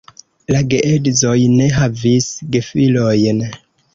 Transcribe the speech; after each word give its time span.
La 0.53 0.59
geedzoj 0.71 1.35
ne 1.59 1.67
havis 1.77 2.31
gefilojn. 2.57 3.45